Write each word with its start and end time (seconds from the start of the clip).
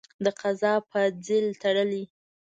د 0.23 0.25
قضا 0.41 0.73
په 0.89 0.99
ځېل 1.25 1.47
تړلی. 1.61 2.03